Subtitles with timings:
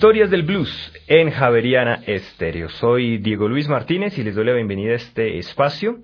[0.00, 2.70] Historias del Blues en Javeriana Estéreo.
[2.70, 5.98] Soy Diego Luis Martínez y les doy la bienvenida a este espacio.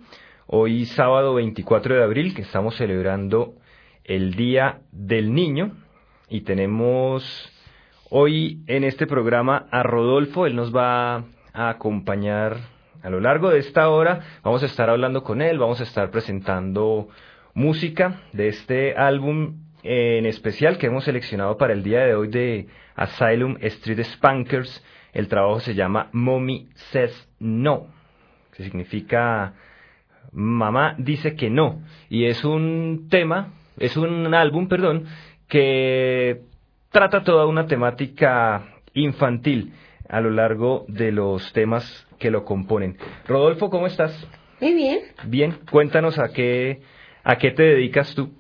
[0.47, 3.55] Hoy sábado 24 de abril que estamos celebrando
[4.05, 5.73] el Día del Niño
[6.29, 7.51] y tenemos
[8.11, 10.45] hoy en este programa a Rodolfo.
[10.45, 11.25] Él nos va
[11.55, 12.59] a acompañar
[13.03, 14.21] a lo largo de esta hora.
[14.45, 17.09] Vamos a estar hablando con él, vamos a estar presentando
[17.55, 22.67] música de este álbum en especial que hemos seleccionado para el día de hoy de
[22.95, 24.85] Asylum Street Spankers.
[25.13, 27.87] El trabajo se llama Mommy Says No,
[28.55, 29.55] que significa
[30.33, 31.83] Mamá dice que no.
[32.09, 35.07] Y es un tema, es un álbum, perdón,
[35.49, 36.43] que
[36.91, 39.73] trata toda una temática infantil
[40.09, 42.99] a lo largo de los temas que lo componen.
[43.27, 44.29] Rodolfo, ¿cómo estás?
[44.61, 45.01] Muy bien.
[45.25, 46.81] Bien, cuéntanos a qué,
[47.25, 48.33] a qué te dedicas tú.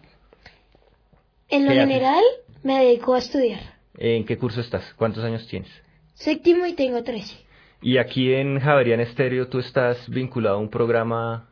[1.48, 2.22] En lo general
[2.62, 3.60] me dedico a estudiar.
[3.98, 4.92] ¿En qué curso estás?
[4.94, 5.70] ¿Cuántos años tienes?
[6.14, 7.36] Séptimo y tengo 13.
[7.82, 11.48] ¿Y aquí en Javerian Estéreo tú estás vinculado a un programa?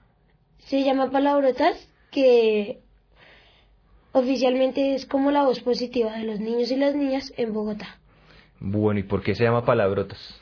[0.59, 2.81] Se llama Palabrotas, que
[4.13, 7.99] oficialmente es como la voz positiva de los niños y las niñas en Bogotá.
[8.59, 10.41] Bueno, ¿y por qué se llama Palabrotas?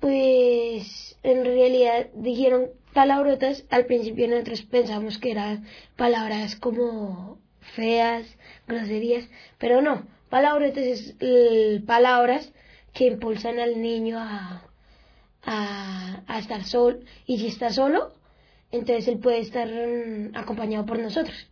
[0.00, 5.64] Pues en realidad dijeron palabrotas, al principio nosotros pensamos que eran
[5.96, 7.41] palabras como
[7.74, 8.26] feas,
[8.66, 9.28] groserías,
[9.58, 12.52] pero no, palabrotas es eh, palabras
[12.92, 14.62] que impulsan al niño a,
[15.44, 18.12] a, a estar solo, y si está solo,
[18.70, 21.48] entonces él puede estar mm, acompañado por nosotros.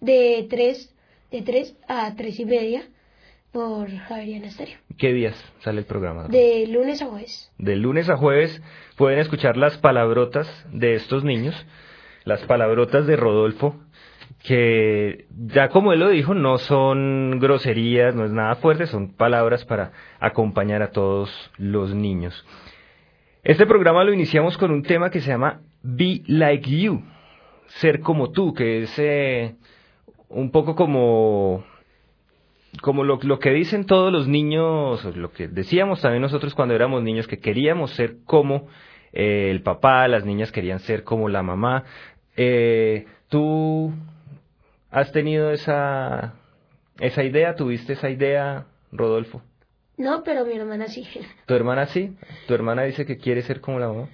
[0.00, 0.94] De 3
[1.30, 2.82] de tres a tres y media
[3.52, 4.78] por Javeriana Estéreo.
[4.98, 6.28] ¿Qué días sale el programa?
[6.28, 7.50] De lunes a jueves.
[7.58, 8.60] De lunes a jueves
[8.96, 11.54] pueden escuchar las palabrotas de estos niños,
[12.24, 13.76] las palabrotas de Rodolfo,
[14.38, 19.64] que ya como él lo dijo, no son groserías, no es nada fuerte, son palabras
[19.64, 22.46] para acompañar a todos los niños.
[23.42, 27.02] Este programa lo iniciamos con un tema que se llama Be Like You,
[27.66, 29.54] ser como tú, que es eh,
[30.28, 31.64] un poco como
[32.82, 37.02] como lo, lo, que dicen todos los niños, lo que decíamos también nosotros cuando éramos
[37.02, 38.68] niños, que queríamos ser como
[39.12, 41.84] eh, el papá, las niñas querían ser como la mamá.
[42.36, 43.92] Eh, ¿Tú
[44.90, 46.34] has tenido esa,
[46.98, 47.54] esa idea?
[47.54, 49.42] ¿Tuviste esa idea, Rodolfo?
[49.96, 51.06] No, pero mi hermana sí.
[51.46, 52.16] ¿Tu hermana sí?
[52.46, 54.08] ¿Tu hermana dice que quiere ser como la mamá?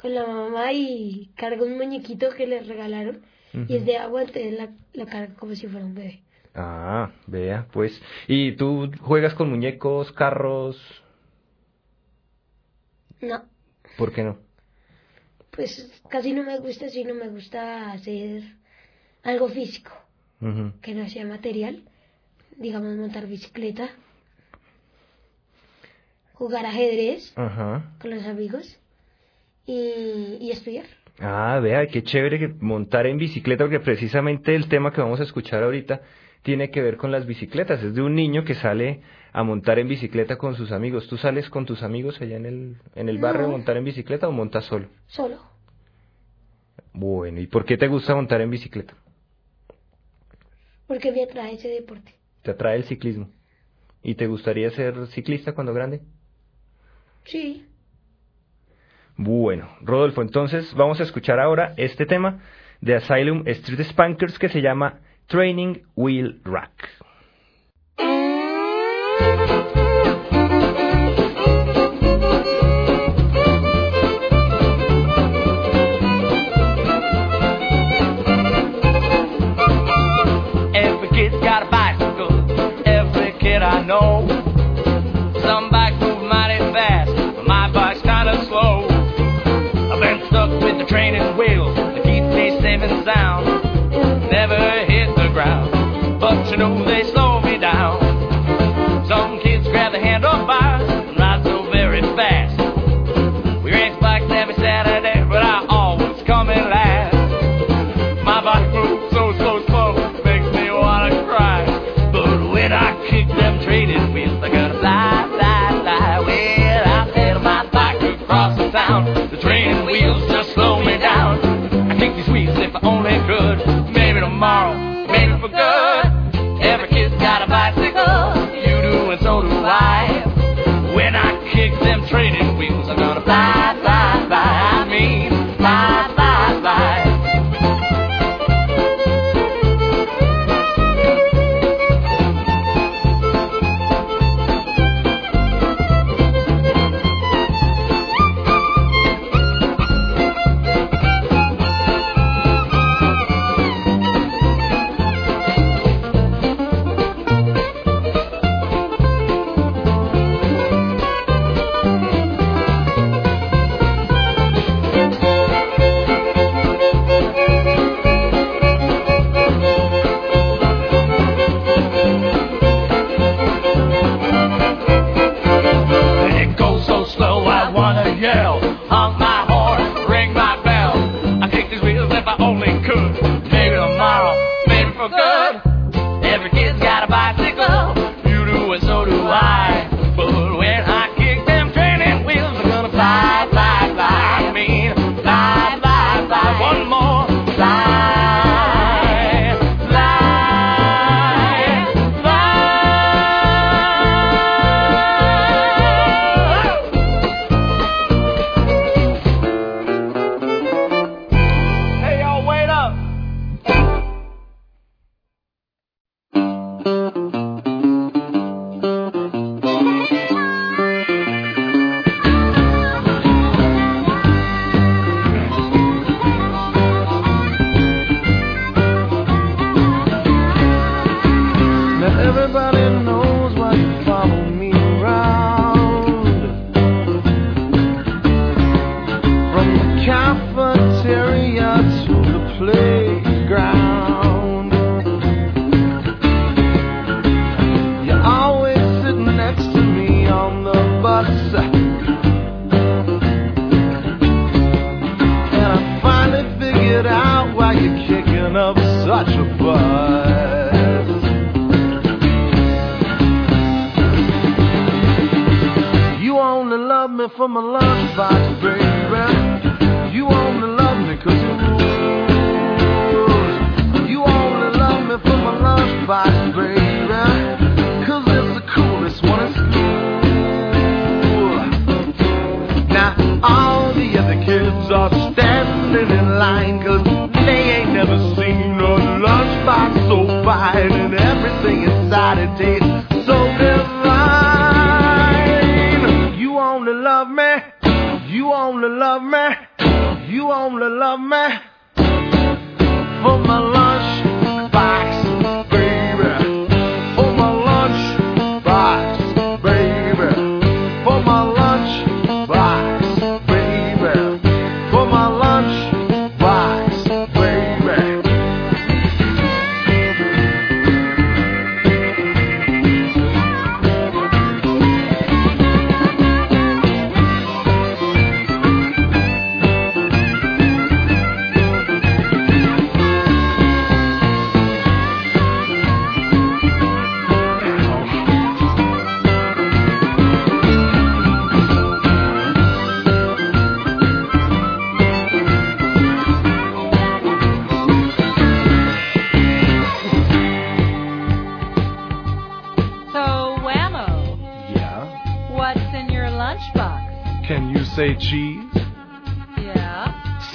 [0.00, 3.22] Con la mamá y carga un muñequito que le regalaron
[3.68, 6.22] y es de agua, entonces la, la carga como si fuera un bebé.
[6.54, 8.00] Ah, vea, pues.
[8.26, 10.76] ¿Y tú juegas con muñecos, carros?
[13.20, 13.44] No.
[13.96, 14.38] ¿Por qué no?
[15.50, 18.42] Pues casi no me gusta, si no me gusta hacer
[19.22, 19.90] algo físico,
[20.82, 21.82] que no sea material,
[22.56, 23.90] digamos montar bicicleta,
[26.34, 28.78] jugar ajedrez con los amigos
[29.66, 30.86] y, y estudiar.
[31.20, 35.22] Ah, vea, qué chévere que montar en bicicleta, porque precisamente el tema que vamos a
[35.22, 36.02] escuchar ahorita
[36.42, 37.82] tiene que ver con las bicicletas.
[37.82, 39.00] Es de un niño que sale
[39.32, 41.06] a montar en bicicleta con sus amigos.
[41.08, 44.28] ¿Tú sales con tus amigos allá en el, en el barrio a montar en bicicleta
[44.28, 44.88] o montas solo?
[45.06, 45.38] Solo.
[46.92, 48.94] Bueno, ¿y por qué te gusta montar en bicicleta?
[50.86, 52.14] Porque me atrae ese deporte.
[52.42, 53.30] ¿Te atrae el ciclismo?
[54.02, 56.02] ¿Y te gustaría ser ciclista cuando grande?
[57.24, 57.66] Sí.
[59.16, 62.42] Bueno, Rodolfo, entonces vamos a escuchar ahora este tema
[62.80, 66.88] de Asylum Street Spankers que se llama Training Wheel Rack.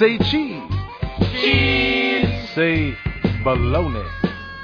[0.00, 0.62] Say cheese.
[1.42, 2.48] Cheese!
[2.54, 2.96] Say
[3.44, 4.02] bologna.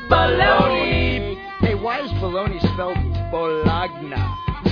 [0.08, 1.36] Bologna.
[1.60, 2.96] Hey, why is bologna spelled
[3.30, 4.16] Bologna?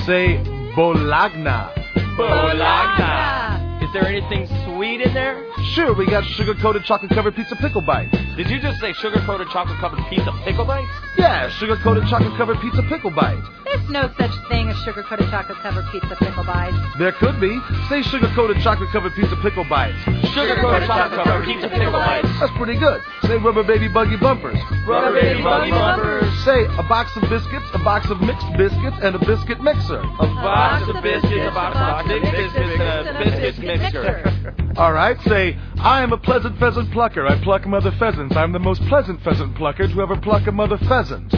[0.06, 0.42] Say
[0.74, 1.68] bologna.
[2.16, 3.84] Bologna!
[3.84, 5.44] Is there anything sweet in there?
[5.74, 8.16] Sure, we got sugar coated chocolate covered pizza pickle bites.
[8.34, 10.88] Did you just say sugar coated chocolate covered pizza pickle bites?
[11.18, 13.46] Yeah, sugar coated chocolate covered pizza pickle bites.
[13.66, 16.76] There's no such thing as sugar coated chocolate covered pizza pickle bites.
[16.98, 17.60] There could be.
[17.90, 20.23] Say sugar coated chocolate covered pizza pickle bites.
[20.34, 22.28] Sugar coated chocolate covered pizza pickle bites.
[22.40, 23.00] That's pretty good.
[23.22, 24.58] Say rubber baby buggy bumpers.
[24.86, 26.44] Rubber baby buggy bumpers.
[26.44, 30.00] Say a box of biscuits, a box of mixed biscuits, and a biscuit mixer.
[30.00, 34.54] A box of biscuits, a box of big biscuits, and a biscuit mixer.
[34.76, 37.26] All right, say, I am a pleasant pheasant plucker.
[37.26, 38.34] I pluck mother pheasants.
[38.34, 41.32] I'm the most pleasant pheasant plucker to ever pluck a mother pheasant.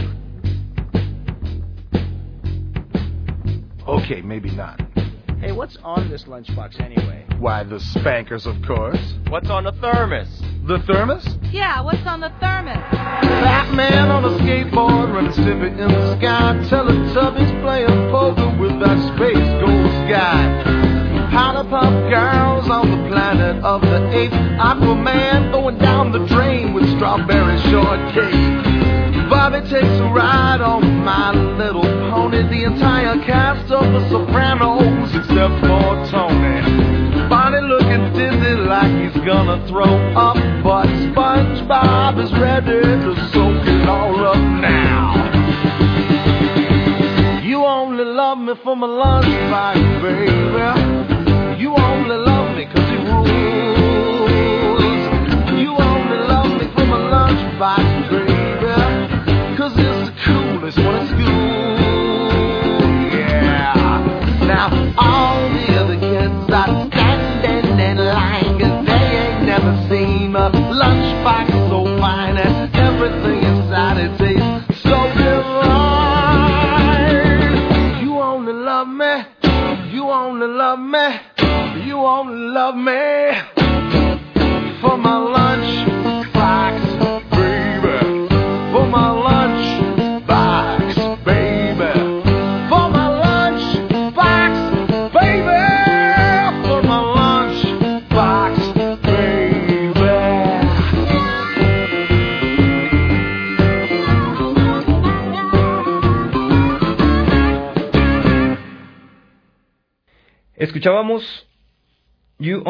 [3.86, 4.80] Okay, maybe not.
[5.40, 7.24] Hey, what's on this lunchbox anyway?
[7.38, 9.14] Why, the spankers, of course.
[9.28, 10.28] What's on the thermos?
[10.66, 11.26] The thermos?
[11.52, 12.78] Yeah, what's on the thermos?
[12.90, 16.56] Batman on a skateboard running snippet in the sky.
[16.70, 21.28] Teletubbies playing poker with that space gold sky.
[21.30, 24.34] Powder puff girls on the planet of the apes.
[24.34, 28.55] Aquaman going down the drain with strawberry shortcake.
[29.28, 32.42] Bobby takes a ride on my little pony.
[32.48, 37.28] The entire cast of the Sopranos except for Tony.
[37.28, 43.88] Bonnie looking dizzy like he's gonna throw up, but SpongeBob is ready to soak it
[43.88, 45.14] all up now.
[47.42, 50.75] You only love me for my lunchbox, baby.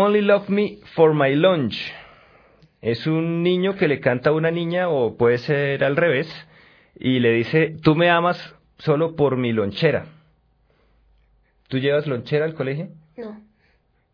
[0.06, 1.76] Only Love Me for My Lunch.
[2.80, 6.28] Es un niño que le canta a una niña, o puede ser al revés,
[6.96, 10.06] y le dice, tú me amas solo por mi lonchera.
[11.66, 12.90] ¿Tú llevas lonchera al colegio?
[13.16, 13.40] No,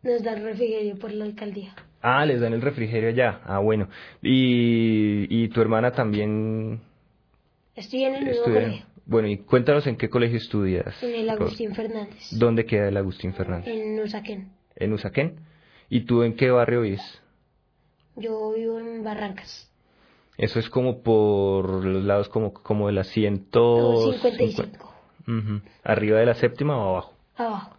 [0.01, 1.75] nos dan refrigerio por la alcaldía.
[2.01, 3.41] Ah, les dan el refrigerio allá.
[3.45, 3.87] Ah, bueno.
[4.23, 6.81] Y, tu hermana también
[7.75, 8.61] Estoy en el nuevo estudia?
[8.61, 11.03] colegio, Bueno, y cuéntanos en qué colegio estudias.
[11.03, 11.29] en el.
[11.29, 13.67] Agustín Fernández, ¿Dónde queda el Agustín Fernández?
[13.67, 14.49] en Usaquén.
[14.75, 15.35] En Usaquén.
[15.93, 17.21] ¿Y tú en qué barrio vives?
[18.15, 19.69] Yo vivo en Barrancas,
[20.39, 24.11] Eso es como por los lados como, como de la o 155.
[24.19, 24.93] 55,
[25.27, 25.61] Ujú.
[25.83, 27.13] ¿Arriba de la séptima o abajo?
[27.35, 27.75] abajo.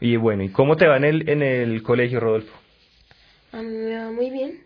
[0.00, 2.56] Y bueno, ¿y cómo te va en el, en el colegio, Rodolfo?
[3.52, 4.60] A mí me va muy bien,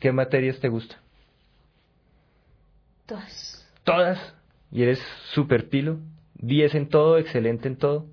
[0.00, 0.98] ¿Qué materias te gustan?
[3.04, 3.68] todas.
[3.84, 4.34] Todas.
[4.70, 5.00] ¿Y eres
[5.34, 5.98] super pilo?
[6.38, 7.18] ¿10 en todo?
[7.18, 8.06] ¿Excelente en todo?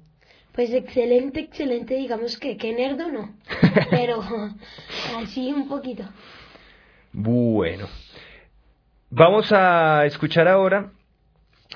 [0.59, 3.33] Pues excelente, excelente, digamos que que nerdo no,
[3.89, 4.21] pero
[5.15, 6.03] así un poquito.
[7.13, 7.87] Bueno.
[9.09, 10.91] Vamos a escuchar ahora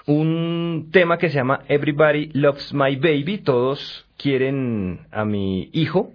[0.05, 3.37] un tema que se llama Everybody Loves My Baby.
[3.37, 6.11] Todos quieren a mi hijo.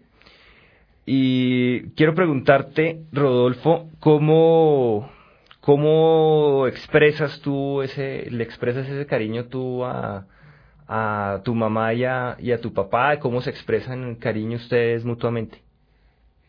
[1.06, 5.10] Y quiero preguntarte, Rodolfo, ¿cómo,
[5.60, 10.26] cómo expresas tú ese, le expresas ese cariño tú a,
[10.88, 13.18] a tu mamá y a, y a tu papá?
[13.20, 15.60] ¿Cómo se expresan el cariño ustedes mutuamente?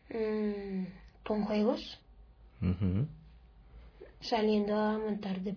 [0.09, 0.85] Mm,
[1.23, 1.99] con juegos,
[2.61, 3.05] Ujú.
[4.21, 5.55] saliendo a montar de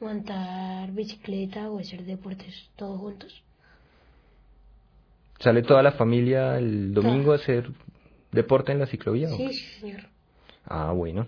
[0.00, 3.42] montar bicicleta o hacer deportes todos juntos.
[5.38, 7.70] ¿Sale toda la familia el domingo a hacer
[8.32, 9.28] deporte en la ciclovía?
[9.28, 10.00] o Sí, sí, señor.
[10.64, 11.26] Ah, bueno.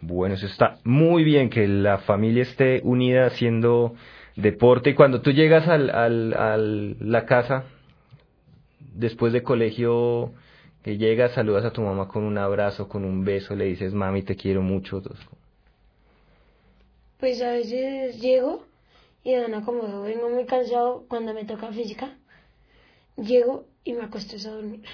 [0.00, 3.94] Bueno, eso está muy bien que la familia esté unida haciendo
[4.36, 4.90] deporte.
[4.90, 7.64] Y cuando tú llegas al, al, al- la casa,
[8.94, 10.32] después de colegio,
[10.82, 14.22] que llegas, saludas a tu mamá con un abrazo, con un beso, le dices, mami,
[14.22, 15.02] te quiero mucho.
[17.18, 18.64] Pues a veces llego
[19.22, 22.16] y una como vengo muy cansado cuando me toca física,
[23.16, 24.82] llego y me acuesto a dormir.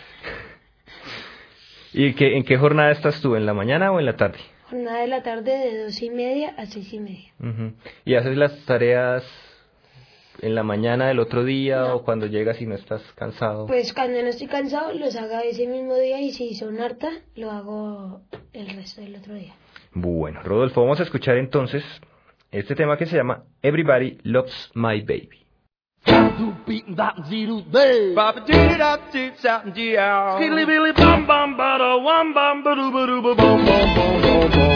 [1.93, 3.37] ¿Y qué, en qué jornada estás tú?
[3.37, 4.39] ¿En la mañana o en la tarde?
[4.71, 7.33] Jornada de la tarde de dos y media a seis y media.
[8.05, 9.25] ¿Y haces las tareas
[10.43, 11.97] en la mañana del otro día No.
[11.97, 13.67] o cuando llegas y no estás cansado?
[13.67, 17.51] Pues cuando no estoy cansado los hago ese mismo día y si son harta lo
[17.51, 18.21] hago
[18.53, 19.55] el resto del otro día.
[19.93, 21.83] Bueno, Rodolfo, vamos a escuchar entonces
[22.51, 25.46] este tema que se llama Everybody Loves My Baby.
[26.07, 28.14] Do beat and dot and dee doo day.
[28.14, 30.38] Baba dee dee da dee dot and dee out.
[30.40, 34.23] Skiddly billy bum bum bada, wum bum ba doo ba doo ba bum bum bum
[34.23, 34.76] bum bum.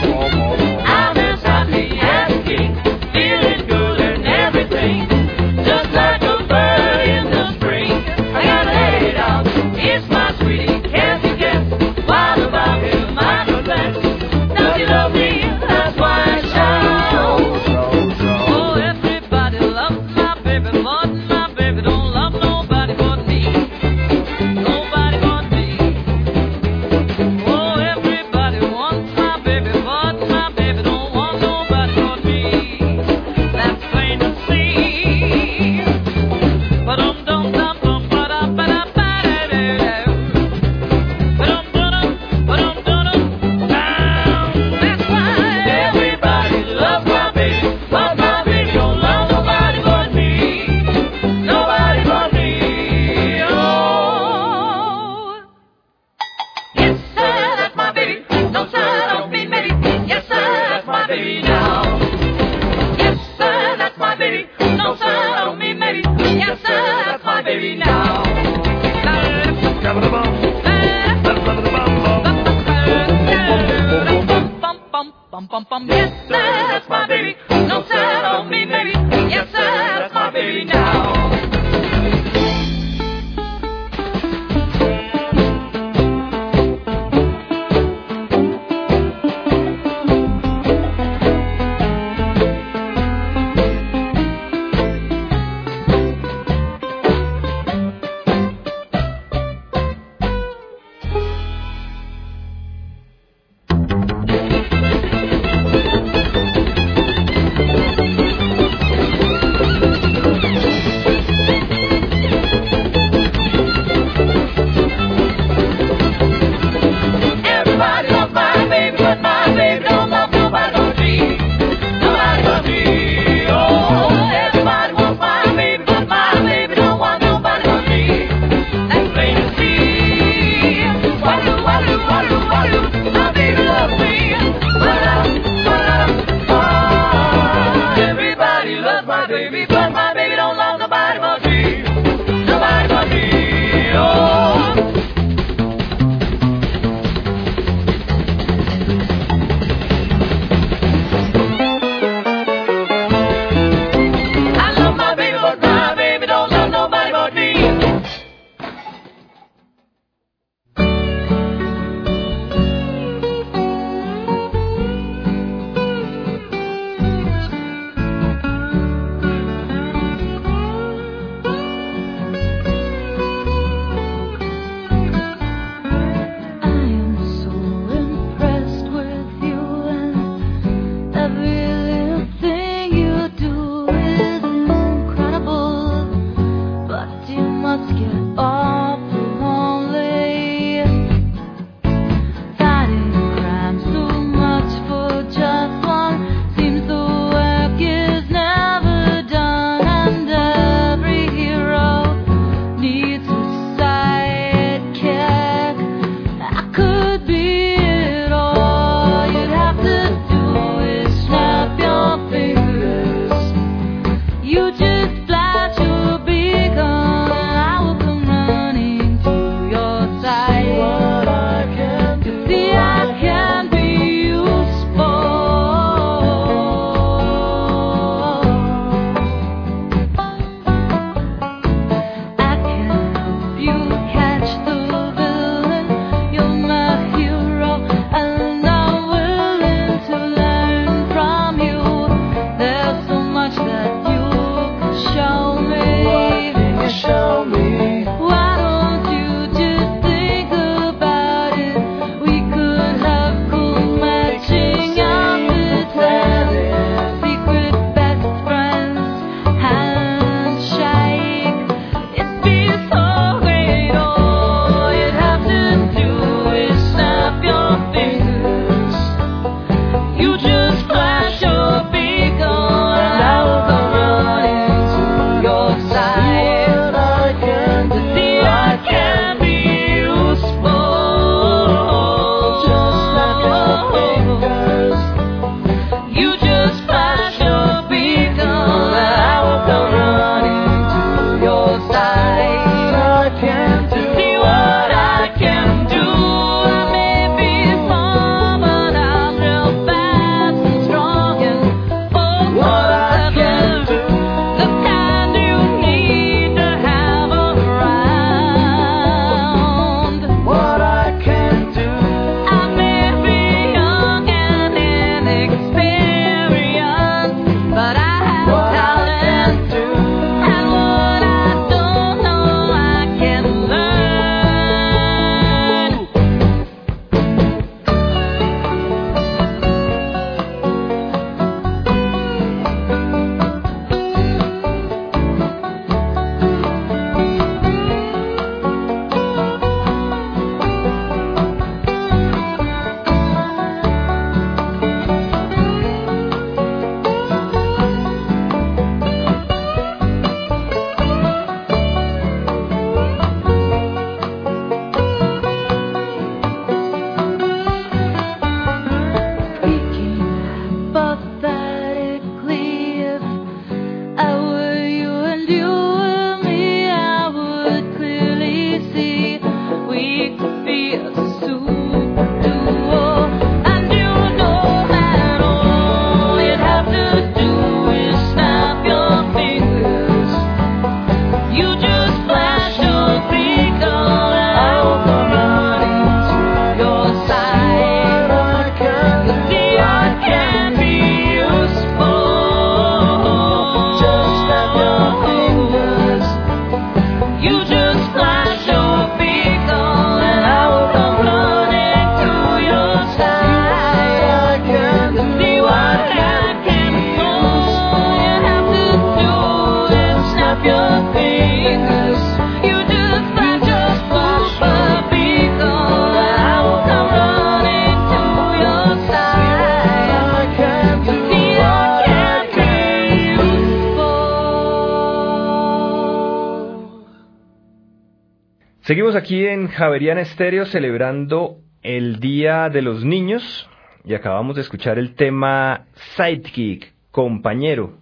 [429.30, 433.70] Aquí en Javeriana Estéreo celebrando el Día de los Niños
[434.04, 437.92] y acabamos de escuchar el tema Sidekick, compañero.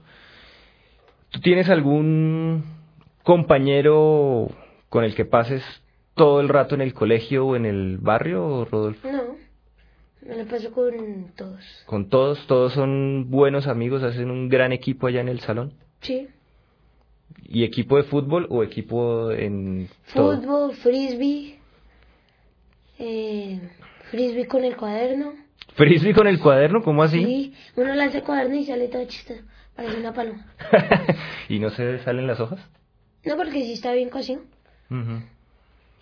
[1.28, 2.64] ¿Tú tienes algún
[3.24, 4.48] compañero
[4.88, 5.62] con el que pases
[6.14, 9.06] todo el rato en el colegio o en el barrio, Rodolfo?
[9.12, 9.36] No,
[10.22, 11.82] me lo paso con todos.
[11.84, 15.74] Con todos, todos son buenos amigos, hacen un gran equipo allá en el salón.
[16.00, 16.26] Sí.
[17.44, 20.36] ¿Y equipo de fútbol o equipo en todo?
[20.40, 21.58] Fútbol, frisbee,
[22.98, 23.60] eh,
[24.10, 25.32] frisbee con el cuaderno.
[25.74, 26.82] ¿Frisbee con el cuaderno?
[26.82, 27.24] ¿Cómo así?
[27.24, 29.42] Sí, uno lanza el cuaderno y sale todo chistoso,
[29.76, 30.46] parece una paloma.
[31.48, 32.60] ¿Y no se salen las hojas?
[33.24, 34.42] No, porque si está bien cocido.
[34.90, 35.22] Ujú.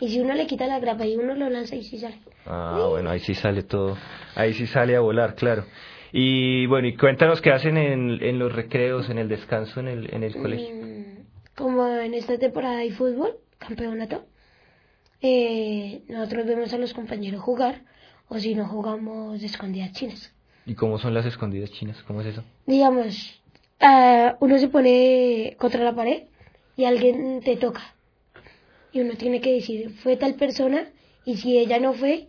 [0.01, 2.19] Y si uno le quita la grapa y uno lo lanza y sí sale.
[2.45, 3.97] Ah, bueno, ahí sí sale todo.
[4.35, 5.65] Ahí sí sale a volar, claro.
[6.13, 10.15] Y bueno, y cuéntanos qué hacen en, en los recreos, en el descanso en el,
[10.15, 10.86] en el colegio.
[11.57, 14.27] Como en esta temporada hay fútbol, campeonato,
[15.23, 17.83] eh, nosotros vemos a los compañeros jugar
[18.29, 20.33] o si no jugamos de escondidas chinas.
[20.67, 22.03] ¿Y cómo son las escondidas chinas?
[22.03, 22.45] ¿Cómo es eso?
[22.67, 23.41] Digamos,
[23.81, 26.25] ah, uno se pone contra la pared
[26.77, 27.95] y alguien te toca.
[28.93, 30.91] Y uno tiene que decir, fue tal persona
[31.25, 32.29] y si ella no fue,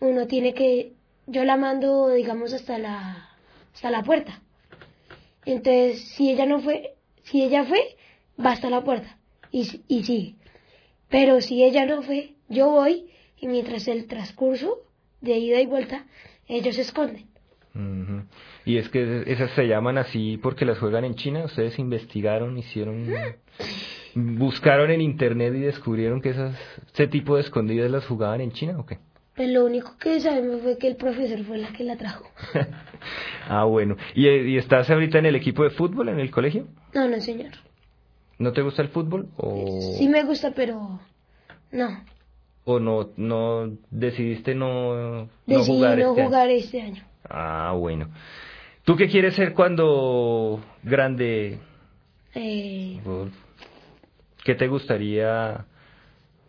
[0.00, 0.92] uno tiene que,
[1.26, 3.28] yo la mando, digamos, hasta la,
[3.74, 4.40] hasta la puerta.
[5.44, 7.96] Entonces, si ella no fue, si ella fue,
[8.38, 9.18] va hasta la puerta
[9.50, 10.34] y, y sigue.
[11.08, 13.06] Pero si ella no fue, yo voy
[13.38, 14.78] y mientras el transcurso
[15.20, 16.06] de ida y vuelta,
[16.48, 17.26] ellos se esconden.
[18.64, 21.44] Y es que esas se llaman así porque las juegan en China.
[21.44, 23.06] Ustedes investigaron, hicieron,
[24.14, 26.56] buscaron en internet y descubrieron que esas,
[26.92, 28.98] ese tipo de escondidas las jugaban en China, ¿o qué?
[29.34, 32.24] Pues lo único que sabemos fue que el profesor fue la que la trajo.
[33.48, 33.96] ah, bueno.
[34.14, 36.68] ¿Y, ¿Y estás ahorita en el equipo de fútbol en el colegio?
[36.94, 37.50] No, no, señor.
[38.38, 39.28] ¿No te gusta el fútbol?
[39.36, 41.00] ¿O, Sí me gusta, pero
[41.72, 42.04] no.
[42.64, 46.28] o no, no decidiste no, no jugar no este año?
[46.28, 47.04] jugar este año.
[47.28, 48.08] Ah, bueno.
[48.84, 51.58] ¿Tú qué quieres ser cuando grande,
[52.34, 53.00] Eh?
[54.44, 55.64] ¿Qué te gustaría,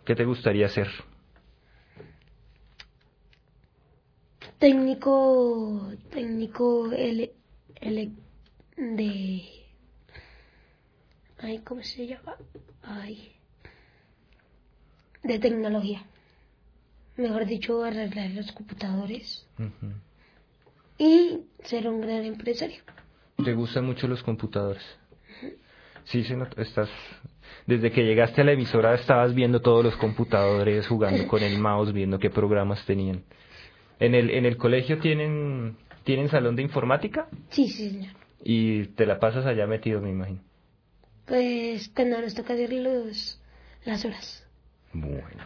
[0.03, 0.89] qué te gustaría ser?
[4.59, 7.33] técnico, técnico ele,
[7.81, 8.11] ele-
[8.77, 9.64] de...
[11.45, 12.35] Ay, ¿cómo se llama?
[12.81, 13.31] Ay.
[15.21, 16.01] De tecnología.
[17.17, 19.47] Mejor dicho, arreglar los computadores.
[20.97, 22.81] Y ser un gran empresario.
[23.43, 24.83] ¿Te gustan mucho los computadores?
[26.05, 26.89] Sí, se nota- estás...
[27.67, 31.93] Desde que llegaste a la emisora estabas viendo todos los computadores, jugando con el mouse,
[31.93, 33.23] viendo qué programas tenían.
[33.99, 37.27] ¿En el, en el colegio tienen, tienen salón de informática?
[37.49, 38.13] Sí, sí, señor.
[38.43, 40.39] Y te la pasas allá metido, me imagino.
[41.25, 43.41] Pues cuando nos toca hacer los,
[43.85, 44.47] las horas.
[44.93, 45.43] Bueno.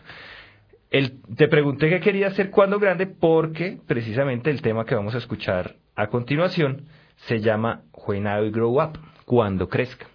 [0.92, 5.20] El, te pregunté qué quería hacer cuando grande porque precisamente el tema que vamos a
[5.20, 6.88] escuchar a continuación
[7.28, 10.08] se llama When I Grow Up, cuando crezca.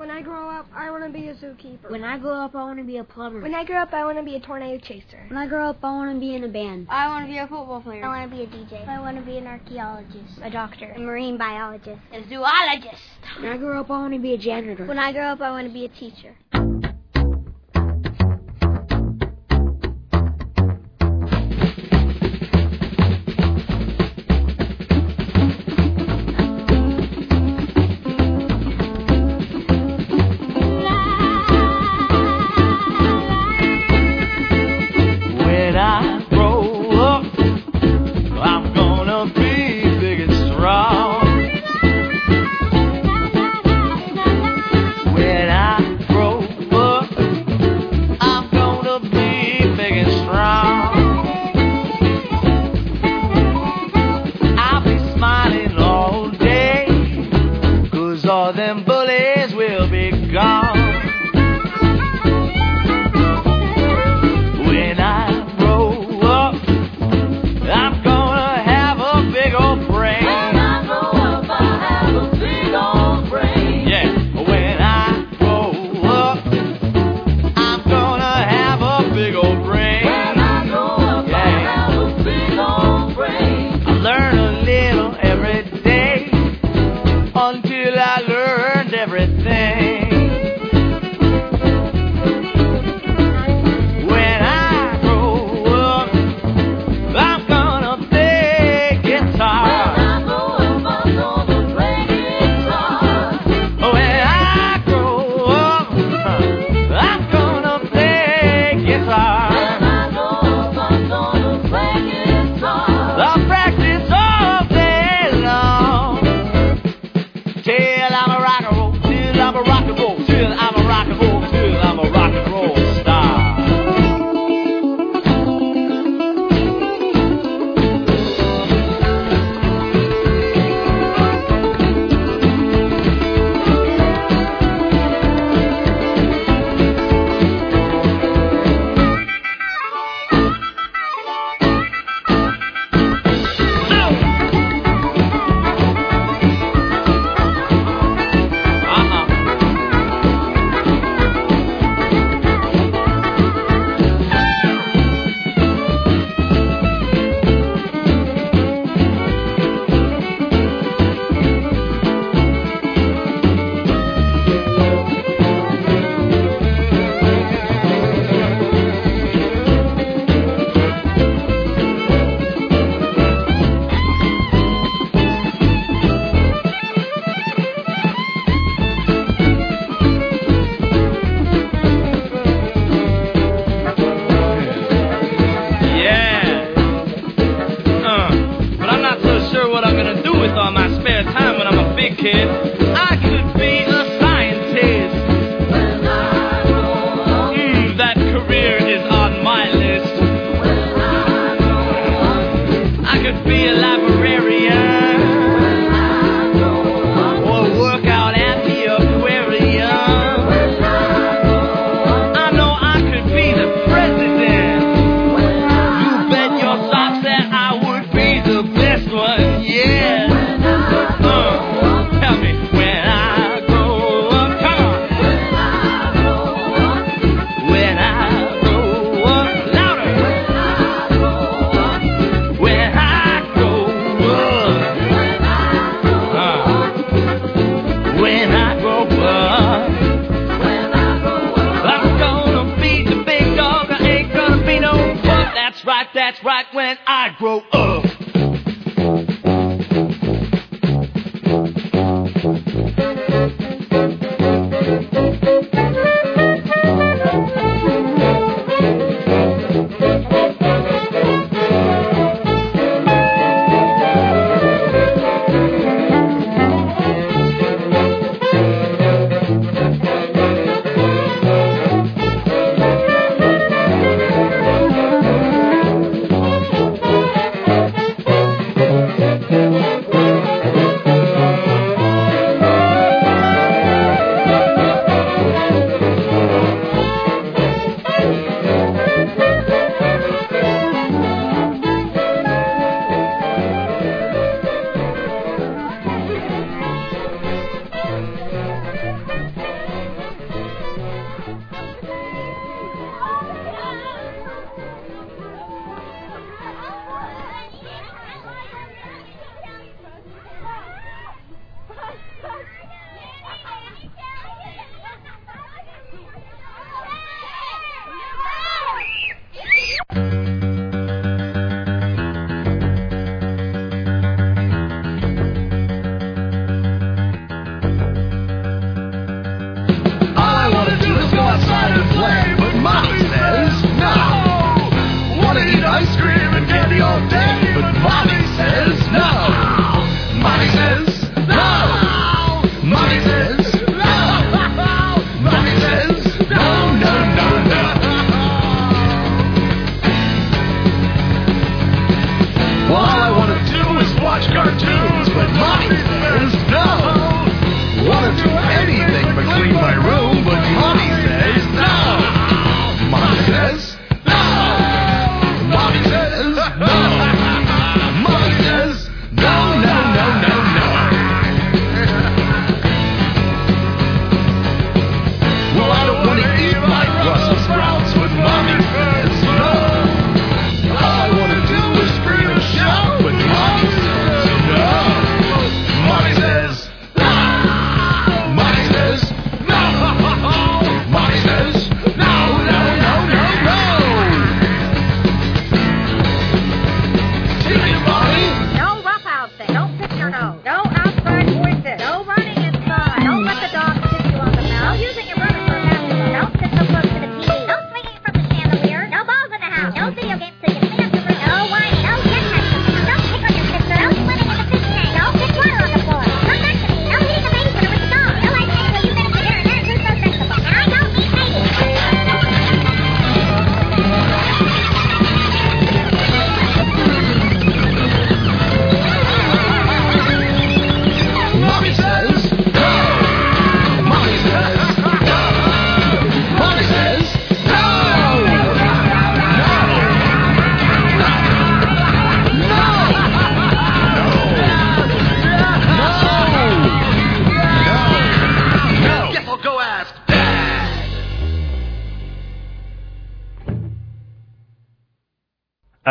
[0.00, 1.90] When I grow up, I want to be a zookeeper.
[1.90, 3.42] When I grow up, I want to be a plumber.
[3.42, 5.26] When I grow up, I want to be a tornado chaser.
[5.28, 6.86] When I grow up, I want to be in a band.
[6.88, 8.02] I want to be a football player.
[8.02, 8.88] I want to be a DJ.
[8.88, 10.90] I want to be an archaeologist, a doctor.
[10.96, 12.00] a marine biologist.
[12.14, 13.02] A zoologist.
[13.40, 14.86] When I grow up, I want to be a janitor.
[14.86, 16.34] When I grow up, I want to be a teacher.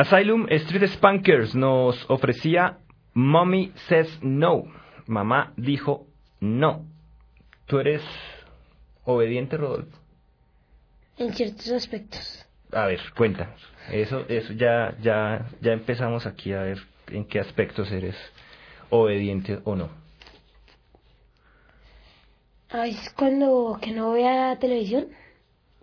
[0.09, 2.79] Asylum Street Spankers nos ofrecía
[3.13, 4.63] Mommy Says No.
[5.05, 6.07] Mamá dijo
[6.39, 6.83] no.
[7.67, 8.01] ¿Tú eres
[9.03, 9.95] obediente, Rodolfo?
[11.19, 12.43] En ciertos aspectos.
[12.71, 13.61] A ver, cuéntanos.
[13.91, 16.79] Eso, eso ya, ya, ya empezamos aquí a ver
[17.11, 18.15] en qué aspectos eres
[18.89, 19.89] obediente o no.
[22.71, 25.09] A veces cuando que no vea televisión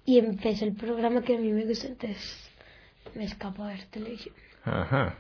[0.05, 2.46] y empezó el programa que a mí me gusta, entonces
[3.15, 4.35] me escapo a ver televisión.
[4.65, 5.17] Ajá.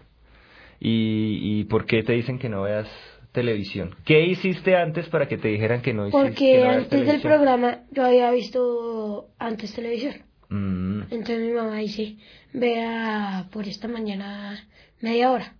[0.80, 2.88] ¿Y, ¿Y por qué te dicen que no veas
[3.32, 3.94] televisión?
[4.04, 7.80] ¿Qué hiciste antes para que te dijeran que no hiciste Porque no antes del programa
[7.90, 10.14] yo había visto antes televisión.
[10.48, 12.16] Mm, Entonces mi mamá dice,
[12.52, 14.66] vea por esta mañana
[15.00, 15.54] media hora.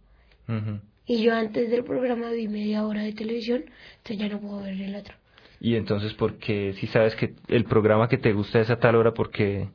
[1.06, 3.64] Y yo antes del programa vi media hora de televisión,
[3.98, 5.14] entonces ya no puedo ver el otro.
[5.60, 8.96] Y entonces, ¿por qué si sabes que el programa que te gusta es a tal
[8.96, 9.68] hora, porque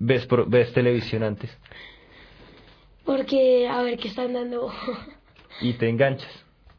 [0.00, 1.50] ves, pro- ves televisión antes
[3.04, 4.72] Porque, a ver, ¿qué están dando?
[5.60, 6.30] y te enganchas?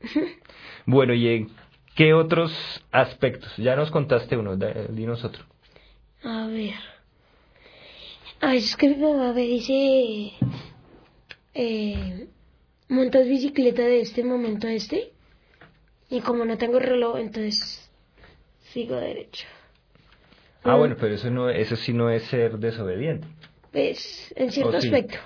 [0.88, 1.50] Bueno, ¿y en
[1.96, 2.52] qué otros
[2.92, 3.56] aspectos?
[3.58, 4.58] Ya nos contaste uno,
[4.90, 5.46] dinos otro.
[6.24, 6.74] A ver.
[8.42, 10.34] A veces que mi mamá me dice,
[11.54, 12.28] eh,
[12.90, 15.12] montas bicicleta de este momento a este.
[16.10, 17.90] Y como no tengo reloj, entonces
[18.74, 19.46] sigo derecho.
[20.64, 20.80] Ah, Mm.
[20.80, 23.28] bueno, pero eso no, eso sí no es ser desobediente.
[23.72, 24.88] Pues, en cierto ¿O sí?
[24.90, 25.18] aspecto.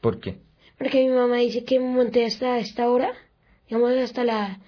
[0.00, 0.38] ¿Por qué?
[0.78, 3.12] Porque mi mamá dice que monté hasta esta hora,
[3.68, 4.58] digamos hasta la...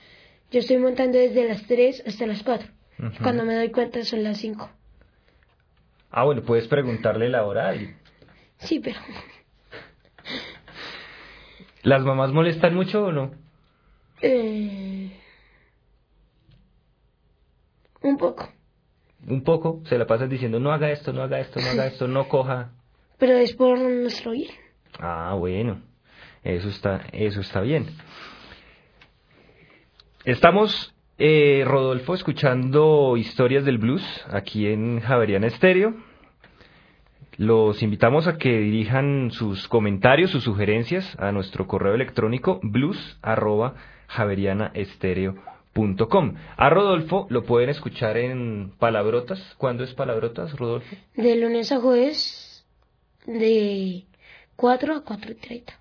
[0.52, 2.68] Yo estoy montando desde las 3 hasta las 4.
[3.00, 3.22] Ujú.
[3.22, 4.70] Cuando me doy cuenta son las 5.
[6.10, 7.96] Ah, bueno, puedes preguntarle la hora a alguien.
[8.58, 9.00] Sí, pero...
[11.82, 13.32] ¿Las mamás molestan mucho o no?
[14.22, 15.10] Eh,
[18.02, 18.48] un poco.
[19.26, 22.08] Un poco, se la pasan diciendo, no haga esto, no haga esto, no haga esto,
[22.08, 22.70] no coja.
[23.18, 24.50] Pero es por nuestro bien.
[24.98, 25.80] Ah, bueno,
[26.42, 27.86] eso está, eso está bien.
[30.24, 35.94] Estamos, eh, Rodolfo, escuchando historias del blues aquí en Javeriana Estéreo.
[37.36, 42.60] Los invitamos a que dirijan sus comentarios, sus sugerencias a nuestro correo electrónico
[46.56, 49.40] A Rodolfo lo pueden escuchar en Palabrotas.
[49.58, 50.94] ¿Cuándo es Palabrotas, Rodolfo?
[51.16, 52.64] De lunes a jueves,
[53.26, 54.04] de
[54.56, 55.72] 4 a 4 y 30.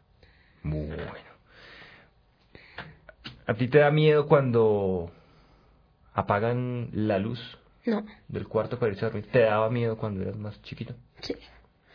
[0.63, 1.03] Bueno.
[3.45, 5.11] ¿A ti te da miedo cuando
[6.13, 7.39] apagan la luz
[7.85, 9.27] No, del cuarto para irse a dormir?
[9.31, 10.95] ¿Te daba miedo cuando eras más chiquito?
[11.21, 11.35] sí.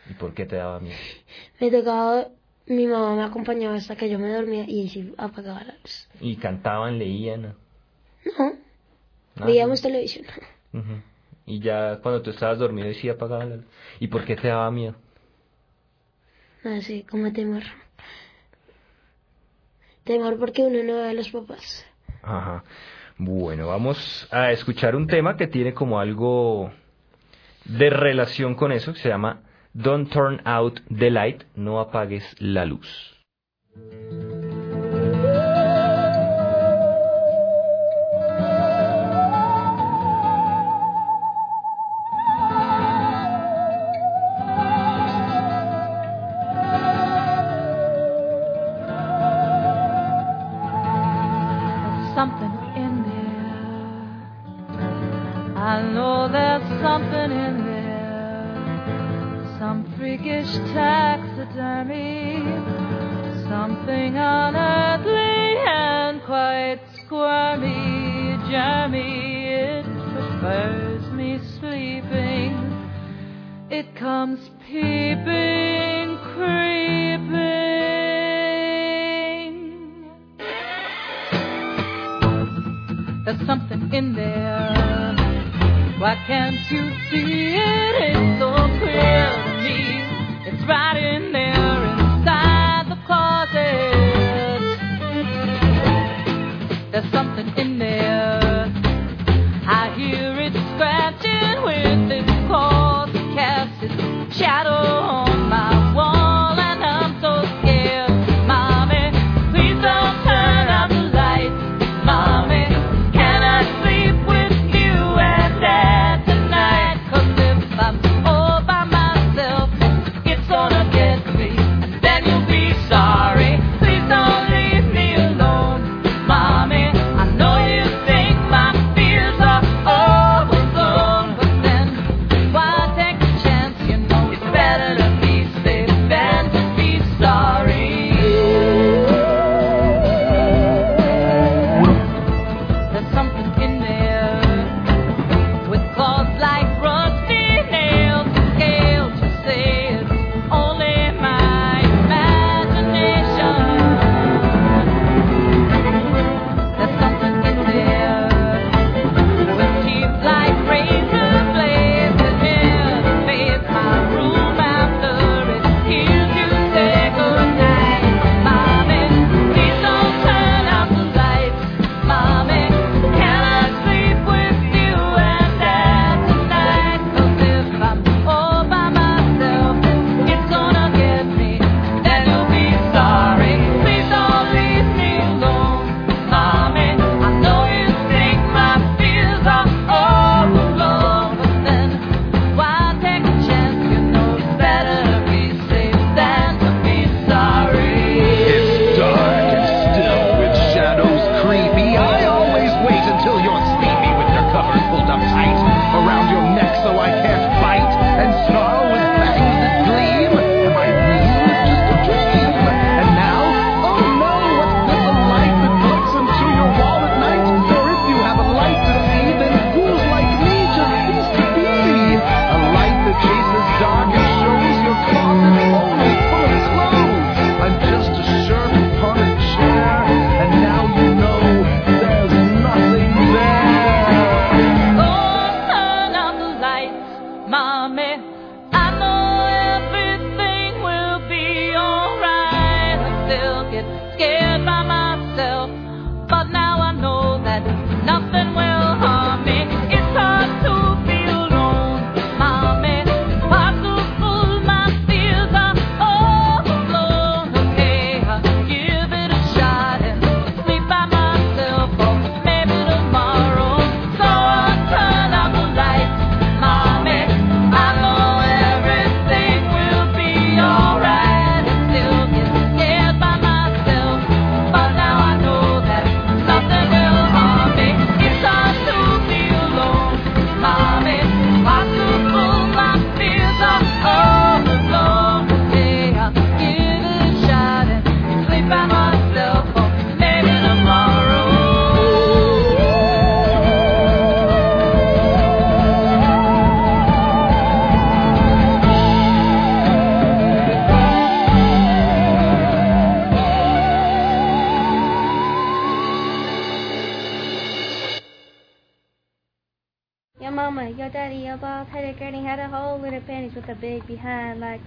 [0.09, 0.97] ¿Y por qué te daba miedo?
[1.59, 2.29] Me tocaba,
[2.65, 6.09] mi mamá me acompañaba hasta que yo me dormía y sí apagaba la luz.
[6.19, 7.55] ¿Y cantaban, leían?
[8.25, 8.53] No,
[9.37, 10.25] Ah, veíamos televisión.
[11.45, 13.65] Y ya cuando tú estabas dormido y sí apagaban la luz.
[13.99, 14.95] ¿Y por qué te daba miedo?
[16.63, 17.63] Así, como temor.
[20.03, 21.85] Temor porque uno no ve a los papás.
[22.21, 22.63] Ajá.
[23.17, 26.71] Bueno, vamos a escuchar un tema que tiene como algo
[27.65, 29.41] de relación con eso, que se llama
[29.73, 33.15] Don't Turn Out the Light, no apagues la luz.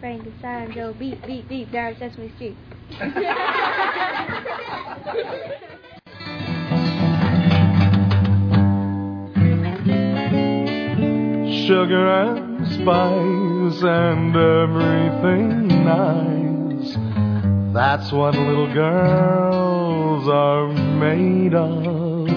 [0.03, 0.73] Frankenstein.
[0.73, 2.57] Go beep, beep, beep down Sesame Street.
[11.67, 16.97] Sugar and spice and everything nice.
[17.73, 20.67] That's what little girls are
[20.99, 22.29] made of.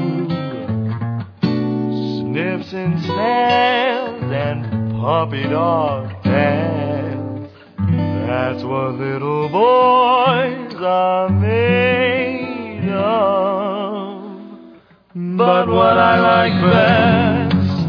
[2.21, 6.64] Sniffs and snails and puppy dog dance.
[8.37, 14.23] That's what little boys are made of.
[15.15, 17.87] But what I like best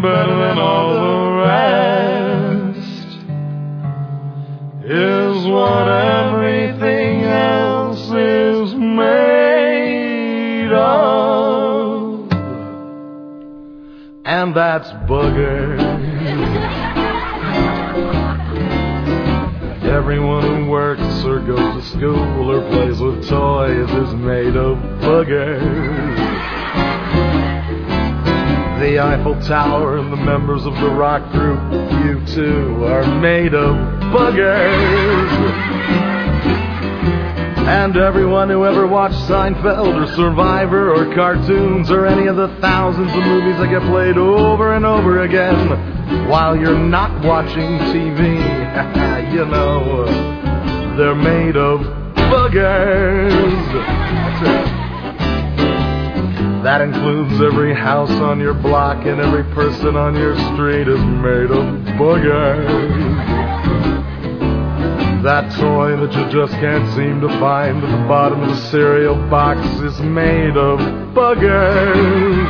[0.00, 3.08] better than all the rest
[4.86, 12.32] is what everything else is made of.
[14.24, 15.85] And that's boogers.
[19.96, 26.16] Everyone who works or goes to school or plays with toys is made of buggers.
[28.78, 33.74] The Eiffel Tower and the members of the rock group U2 are made of
[34.12, 35.86] boogers.
[37.66, 43.10] And everyone who ever watched Seinfeld or Survivor or cartoons or any of the thousands
[43.10, 48.36] of movies that get played over and over again while you're not watching TV,
[49.32, 50.04] you know,
[50.96, 51.92] they're made of it.
[56.62, 61.50] That includes every house on your block and every person on your street is made
[61.50, 61.64] of
[61.98, 63.05] boogers.
[65.26, 69.16] That toy that you just can't seem to find at the bottom of the cereal
[69.28, 70.78] box is made of
[71.18, 72.46] buggers.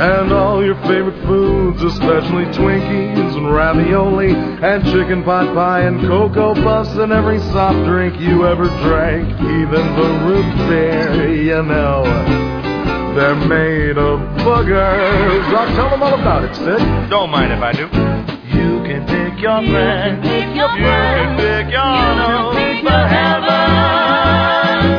[0.00, 6.54] And all your favorite foods, especially Twinkies and ravioli and chicken pot pie and cocoa
[6.54, 12.02] puffs and every soft drink you ever drank, even the root beer, you know.
[13.14, 15.44] They're made of boogers.
[15.52, 17.10] I'll tell them all about it, Sid.
[17.10, 18.21] Don't mind if I do.
[19.42, 20.78] You can pick your friend.
[20.78, 22.78] You can pick your nose.
[22.84, 23.50] But heaven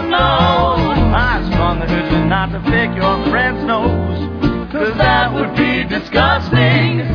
[0.10, 4.20] knows I spun the hood not to pick your friend's nose.
[4.70, 7.13] Cause that would be disgusting.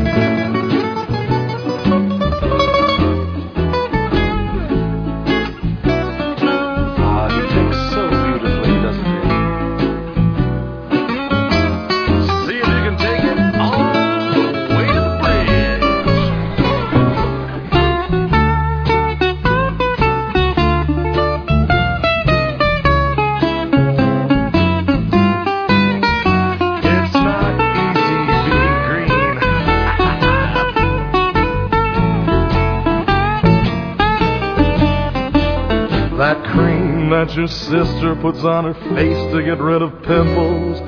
[37.19, 40.79] That your sister puts on her face to get rid of pimples.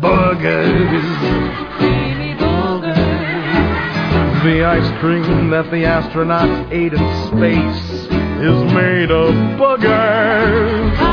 [0.00, 1.02] Buggers.
[4.44, 8.06] The ice cream that the astronauts ate in space
[8.40, 11.09] is made of boogers.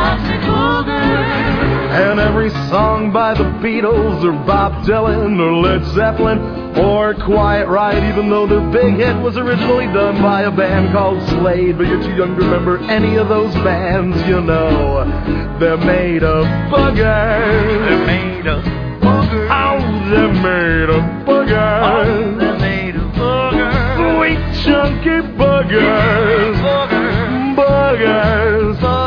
[1.89, 6.37] And every song by the Beatles or Bob Dylan or Led Zeppelin
[6.77, 11.21] or Quiet Riot, even though their big hit was originally done by a band called
[11.29, 15.57] Slade, but you're too young to remember any of those bands, you know.
[15.59, 17.87] They're made of boogers.
[17.87, 18.63] They're made of
[19.01, 19.49] boogers.
[19.49, 24.17] Oh, they're made of Oh, they're made of boogers.
[24.17, 26.55] Sweet chunky boogers.
[26.61, 27.55] Boogers.
[27.55, 28.77] Boogers.
[28.77, 29.06] Boogers.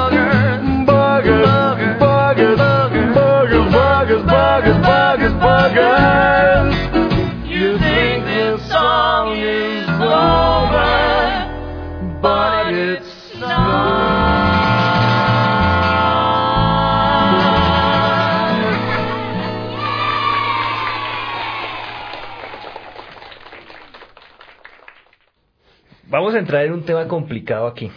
[26.41, 27.91] Entrar en un tema complicado aquí,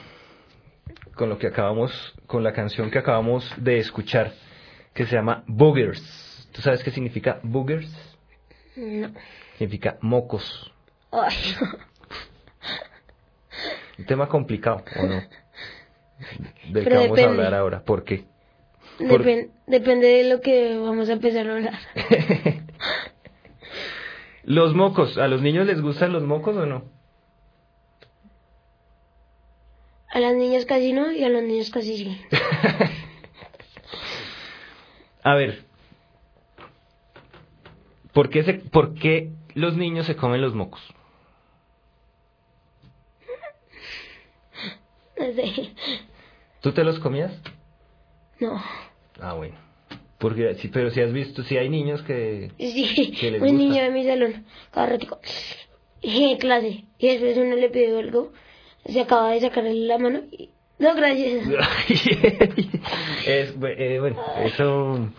[1.15, 4.33] con lo que acabamos, con la canción que acabamos de escuchar,
[4.93, 6.49] que se llama Boogers.
[6.53, 7.89] ¿Tú sabes qué significa Boogers?
[8.75, 9.11] No.
[9.57, 10.71] Significa mocos.
[11.11, 11.35] Ay,
[13.99, 15.21] Un tema complicado, ¿o no?
[16.69, 17.83] Del que Pero vamos a hablar ahora.
[17.83, 18.25] ¿Por qué?
[18.97, 21.73] Por- Depen- depende de lo que vamos a empezar a hablar.
[24.43, 26.85] los mocos, ¿a los niños les gustan los mocos o no?
[30.13, 32.21] A las niñas casi no y a los niños casi sí.
[35.23, 35.63] A ver,
[38.13, 40.81] ¿Por qué, se, ¿Por qué los niños se comen los mocos?
[45.17, 45.71] No sé.
[46.61, 47.31] ¿Tú te los comías?
[48.39, 48.61] No.
[49.19, 49.55] Ah, bueno.
[50.17, 52.51] Porque sí, pero si has visto, si hay niños que...
[52.57, 53.63] Sí, ¿Qué les un gusta?
[53.63, 55.19] niño de mi salón, cada ratico,
[56.01, 58.31] en clase, y después uno le pidió algo,
[58.85, 60.49] se acaba de sacarle la mano y...
[60.79, 61.47] No, gracias.
[63.25, 65.09] es, eh, bueno, eso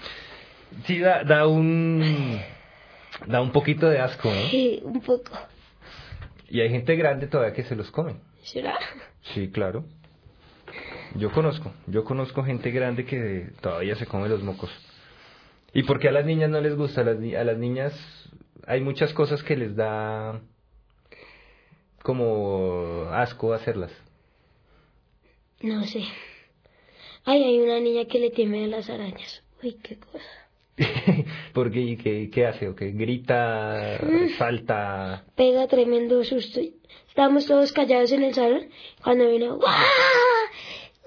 [0.84, 2.40] sí da, da un...
[3.26, 4.48] Da un poquito de asco, ¿no?
[4.50, 5.30] Sí, un poco.
[6.50, 8.16] Y hay gente grande todavía que se los come.
[8.42, 8.76] ¿Será?
[9.32, 9.84] Sí, claro.
[11.14, 14.70] Yo conozco, yo conozco gente grande que todavía se come los mocos.
[15.72, 17.02] ¿Y por qué a las niñas no les gusta?
[17.02, 17.94] A las, ni- a las niñas
[18.66, 20.40] hay muchas cosas que les da
[22.04, 23.90] como asco hacerlas.
[25.62, 26.04] No sé.
[27.24, 29.42] Ay, hay una niña que le teme a las arañas.
[29.62, 30.28] Uy, qué cosa.
[31.54, 32.68] Porque ¿y ¿qué, qué hace?
[32.68, 32.90] ¿O qué?
[32.90, 33.98] ¿Grita?
[34.36, 35.24] ¿Salta?
[35.34, 36.60] Pega tremendo susto.
[37.08, 38.68] Estábamos todos callados en el salón
[39.02, 39.56] cuando vino.
[39.56, 39.72] ¡guau!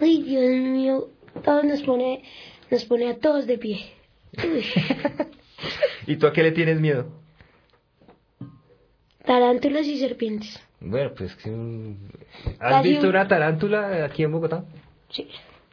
[0.02, 1.10] Ay, Dios mío.
[1.44, 2.24] Todos nos pone,
[2.72, 3.86] nos pone a todos de pie.
[4.44, 4.66] Uy.
[6.08, 7.06] ¿Y tú a qué le tienes miedo?
[9.24, 10.67] Tarántulas y serpientes.
[10.80, 11.36] Bueno, pues...
[11.36, 11.50] que,
[12.60, 14.64] ¿Has Casi visto un- una tarántula aquí en Bogotá?
[15.10, 15.28] Sí,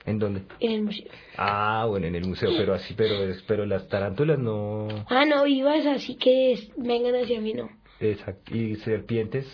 [0.07, 0.42] ¿En dónde?
[0.61, 1.07] en el museo.
[1.36, 3.14] Ah, bueno, en el museo, pero así, pero,
[3.46, 4.88] pero las tarántulas no...
[5.09, 7.68] Ah, no, vivas, así que es- vengan hacia mí, no.
[8.00, 8.55] Exacto.
[8.57, 9.46] ¿Y serpientes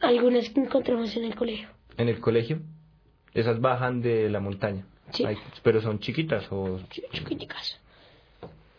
[0.00, 1.68] Algunas que encontramos en el colegio.
[1.96, 2.60] en el colegio?
[3.34, 4.84] Esas bajan de la montaña.
[5.12, 5.24] Sí.
[5.24, 7.78] Ay, pero son chiquitas o Ch- Chiquiticas.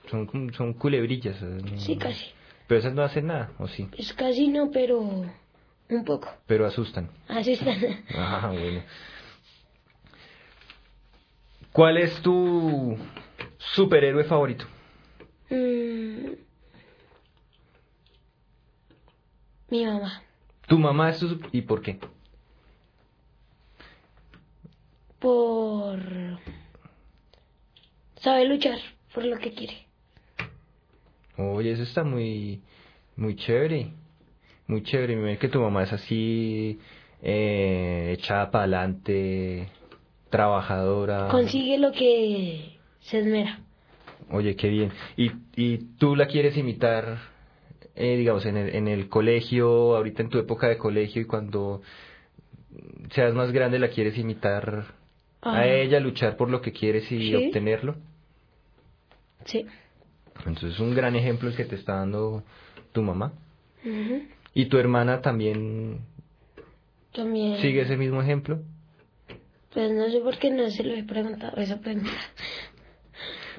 [0.09, 1.37] son, son culebrillas.
[1.77, 2.25] Sí, casi.
[2.69, 3.89] Pero esas no hacen nada, ¿o sí?
[3.95, 6.29] Pues casi no, pero un poco.
[6.45, 7.09] Pero asustan.
[7.27, 7.79] Así están.
[8.15, 8.83] Ah, bueno.
[11.73, 12.95] ¿Cuál es tu
[13.57, 14.65] superhéroe favorito?
[15.49, 16.33] Mm.
[19.71, 20.21] Mi mamá.
[20.67, 21.41] ¿Tu mamá es tu...
[21.51, 21.99] ¿Y por qué?
[25.17, 25.99] Por...
[28.17, 28.77] Sabe luchar
[29.11, 29.88] por lo que quiere.
[31.39, 32.61] Oye, eso está muy,
[33.15, 33.91] muy chévere.
[34.67, 35.15] Muy chévere.
[35.15, 36.79] Me que tu mamá es así,
[37.21, 39.69] eh, echada para adelante,
[40.29, 41.29] trabajadora.
[41.29, 43.59] Consigue lo que se esmera.
[44.31, 44.91] Oye, qué bien.
[45.17, 47.17] ¿Y, y tú la quieres imitar,
[47.95, 51.81] eh, digamos, en el, en el colegio, ahorita en tu época de colegio y cuando
[53.11, 54.85] seas más grande la quieres imitar
[55.41, 57.35] a ella, luchar por lo que quieres y Sí.
[57.35, 57.95] obtenerlo?
[59.45, 59.65] Sí.
[60.39, 62.43] Entonces es un gran ejemplo el que te está dando
[62.91, 63.33] tu mamá.
[64.53, 65.99] ¿Y tu hermana también
[67.13, 67.57] También.
[67.57, 68.59] sigue ese mismo ejemplo?
[69.73, 71.53] Pues no sé por qué no se lo he preguntado.
[71.55, 72.11] Pues mira.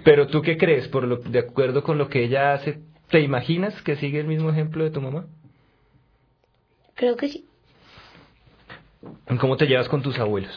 [0.04, 3.80] Pero tú qué crees, por lo, de acuerdo con lo que ella hace, ¿te imaginas
[3.82, 5.26] que sigue el mismo ejemplo de tu mamá?
[6.94, 7.46] Creo que sí.
[9.40, 10.52] ¿Cómo te llevas con tus abuelos?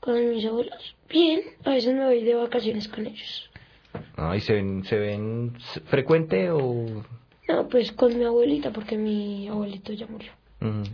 [0.00, 0.96] Con mis abuelos.
[1.08, 1.40] Bien.
[1.64, 3.50] A veces me voy de vacaciones con ellos.
[4.16, 5.54] Ay, ¿se ven, se ven
[5.86, 7.04] frecuente o...?
[7.48, 10.32] No, pues con mi abuelita, porque mi abuelito ya murió.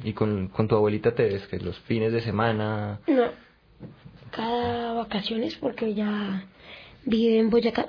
[0.04, 3.00] Y con, con tu abuelita te ves que los fines de semana...
[3.06, 3.24] No.
[4.30, 6.44] Cada vacaciones, porque ella
[7.04, 7.86] vive en Boyacá.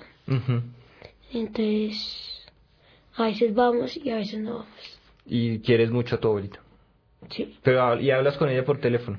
[1.31, 2.45] Entonces,
[3.15, 4.99] a veces vamos y a veces no vamos.
[5.25, 6.59] Y quieres mucho a tu abuelita.
[7.29, 7.57] Sí.
[7.63, 9.17] Pero, hab- y hablas con ella por teléfono,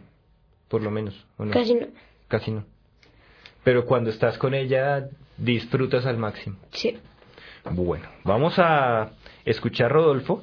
[0.69, 1.51] por lo menos, ¿o no?
[1.53, 1.87] Casi no.
[2.29, 2.65] Casi no.
[3.65, 6.57] Pero cuando estás con ella, disfrutas al máximo.
[6.71, 6.99] Sí.
[7.71, 9.13] Bueno, vamos a
[9.45, 10.43] escuchar, Rodolfo,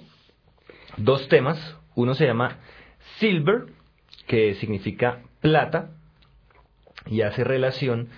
[0.98, 1.78] dos temas.
[1.94, 2.58] Uno se llama
[3.20, 3.66] Silver,
[4.28, 5.92] que significa plata,
[7.06, 8.10] y hace relación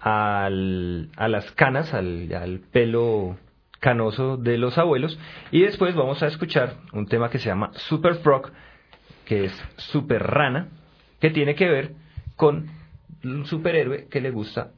[0.00, 3.36] al, a las canas, al, al pelo
[3.80, 5.18] canoso de los abuelos.
[5.50, 8.50] Y después vamos a escuchar un tema que se llama Super Frog,
[9.24, 10.68] que es super rana,
[11.20, 11.92] que tiene que ver
[12.36, 12.70] con
[13.24, 14.72] un superhéroe que le gusta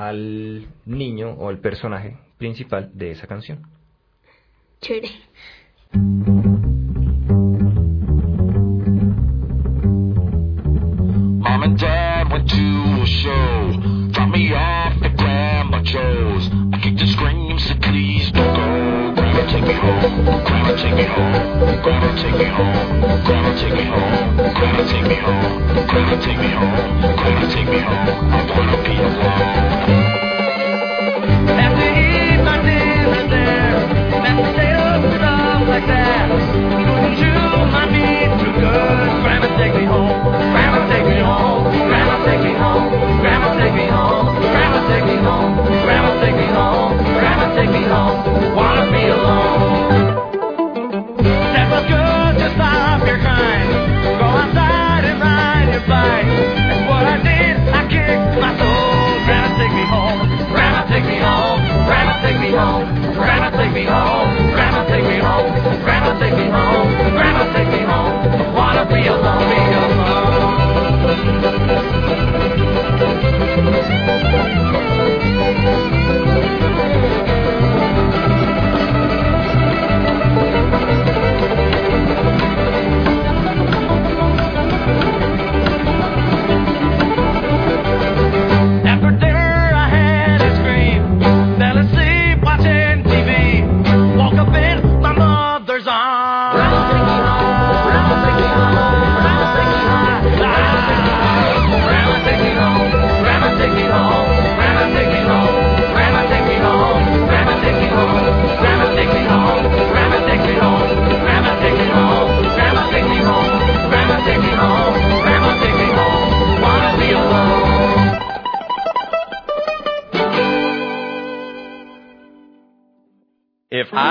[0.00, 3.60] al niño o al personaje principal de esa canción.
[4.80, 5.10] Chévere.
[11.42, 14.08] Mom and Dad went to a show.
[14.12, 16.48] Dropped me off at Grandma Joe's.
[16.72, 18.19] I kicked and screamed, said please
[19.70, 20.00] me home.
[20.44, 21.32] Grandma take me home.
[21.82, 22.74] Grandma take me home.
[23.24, 24.36] Grandma take me home.
[24.58, 25.86] Grandma take me home.
[25.86, 26.74] Grandma take me home.
[27.20, 28.06] Grandma take me home.
[28.30, 30.00] I wanna be alone.
[31.60, 33.78] Have to eat my dinner there.
[35.14, 36.26] Stuff like that.
[36.74, 37.32] Couldn't do
[37.74, 39.08] my need too good.
[39.22, 40.10] Grandma take me home.
[40.54, 41.62] Grandma take me home.
[41.90, 42.86] Grandma take me home.
[43.22, 44.26] Grandma take me home.
[44.40, 45.69] Grandma take me home.
[55.86, 56.26] satisfied.
[56.88, 57.56] What I did.
[57.72, 59.24] I kicked my soul.
[59.24, 60.28] Grandma, take me home.
[60.52, 61.60] Grandma, take me home.
[61.86, 63.04] Grandma, take me home.
[63.16, 65.50] Grandma, take me home.
[65.84, 66.88] Grandma, take me home.
[67.16, 68.54] Grandma, take me home.
[68.54, 70.20] Wanna be alone, be alone.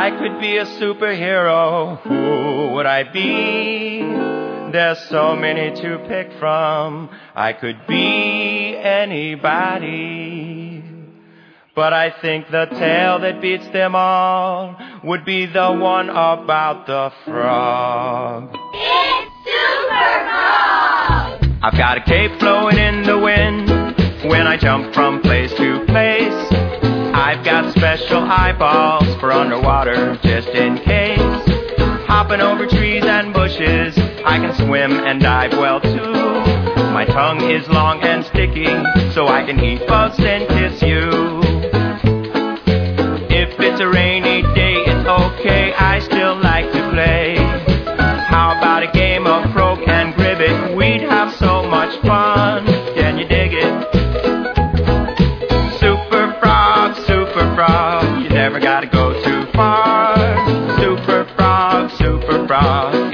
[0.10, 4.02] I could be a superhero, who would I be?
[4.72, 7.12] There's so many to pick from.
[7.36, 10.04] I could be anybody.
[11.76, 17.12] But I think the tale that beats them all would be the one about the
[17.26, 18.50] frog.
[18.74, 21.60] It's Super Frog!
[21.62, 23.70] I've got a cape flowing in the wind
[24.28, 26.89] when I jump from place to place.
[27.30, 31.20] I've got special eyeballs for underwater just in case.
[32.08, 36.12] Hopping over trees and bushes, I can swim and dive well too.
[36.92, 38.66] My tongue is long and sticky,
[39.14, 41.39] so I can eat bugs and kiss you.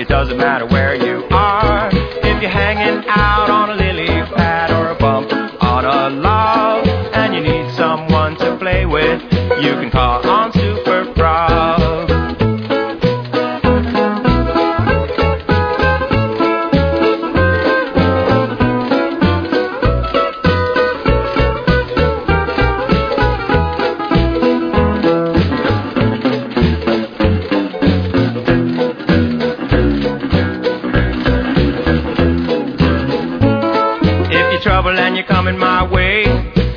[0.06, 1.35] It doesn't matter where you
[35.46, 36.24] coming my way,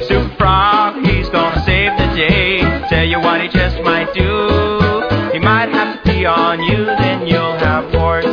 [0.07, 2.61] Super Frog, he's gonna save the day.
[2.91, 5.31] Tell you what he just might do.
[5.33, 8.29] He might have to pee on you, then you'll have warts.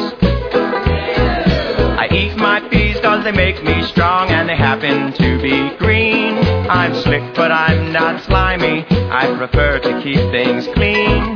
[2.04, 6.38] I eat my peas cause they make me strong and they happen to be green.
[6.70, 8.86] I'm slick but I'm not slimy.
[8.90, 11.36] I prefer to keep things clean.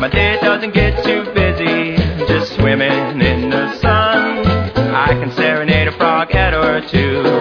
[0.00, 1.96] My day doesn't get too busy,
[2.26, 4.46] just swimming in the sun.
[4.94, 7.37] I can serenade a froghead or two.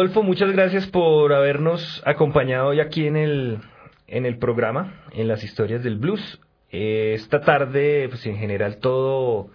[0.00, 3.58] Rodolfo, muchas gracias por habernos acompañado hoy aquí en el,
[4.06, 6.40] en el programa, en las historias del blues.
[6.72, 9.50] Eh, esta tarde, pues en general todo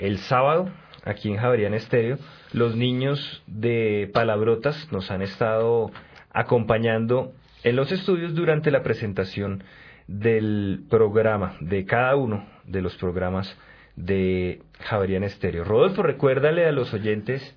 [0.00, 0.68] el sábado,
[1.04, 2.18] aquí en Javerian Estéreo,
[2.52, 5.92] los niños de Palabrotas nos han estado
[6.32, 7.32] acompañando
[7.62, 9.62] en los estudios durante la presentación
[10.08, 13.56] del programa, de cada uno de los programas
[13.96, 15.64] de Javerian Estéreo.
[15.64, 17.56] Rodolfo, recuérdale a los oyentes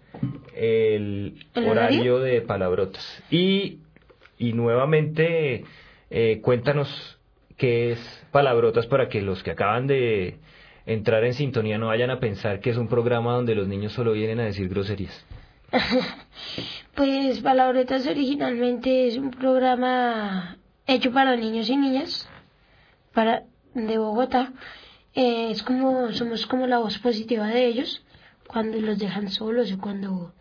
[0.56, 3.24] el, ¿El horario de palabrotas.
[3.30, 3.80] Y,
[4.38, 5.66] y nuevamente,
[6.10, 7.20] eh, cuéntanos
[7.58, 10.38] qué es palabrotas para que los que acaban de
[10.86, 14.14] entrar en sintonía no vayan a pensar que es un programa donde los niños solo
[14.14, 15.26] vienen a decir groserías.
[16.96, 20.58] Pues Palabretas originalmente es un programa
[20.88, 22.28] hecho para niños y niñas
[23.14, 23.44] para
[23.76, 24.52] de Bogotá.
[25.18, 28.04] Eh, es como somos como la voz positiva de ellos
[28.46, 30.32] cuando los dejan solos o cuando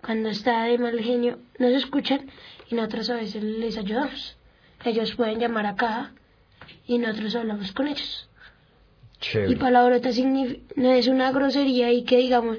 [0.00, 2.30] cuando está de mal genio nos escuchan
[2.70, 4.36] y nosotros a veces les ayudamos.
[4.84, 6.12] Ellos pueden llamar acá
[6.86, 8.28] y nosotros hablamos con ellos.
[9.18, 9.50] Chévere.
[9.50, 10.10] Y palabrota
[10.76, 12.58] no es una grosería y que digamos,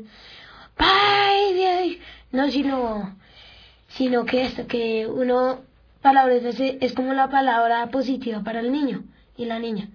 [0.76, 2.02] ¡ay!
[2.34, 3.18] No, sino,
[3.88, 5.62] sino que esto, que uno,
[6.02, 9.06] palabrota es, es como la palabra positiva para el niño
[9.38, 9.88] y la niña.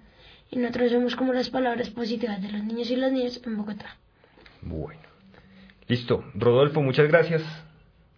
[0.53, 3.97] Y nosotros somos como las palabras positivas de los niños y las niñas en Bogotá.
[4.61, 5.01] Bueno.
[5.87, 6.23] Listo.
[6.35, 7.41] Rodolfo, muchas gracias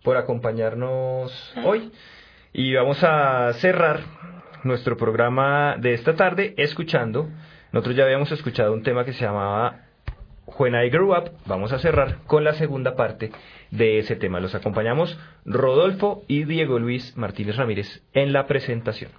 [0.04, 1.92] por acompañarnos hoy.
[2.52, 4.02] Y vamos a cerrar
[4.64, 7.30] nuestro programa de esta tarde escuchando.
[7.72, 9.86] Nosotros ya habíamos escuchado un tema que se llamaba
[10.46, 11.32] When I Grew Up.
[11.46, 13.32] Vamos a cerrar con la segunda parte
[13.72, 14.42] de ese tema.
[14.42, 19.12] Los acompañamos Rodolfo y Diego Luis Martínez Ramírez en la presentación.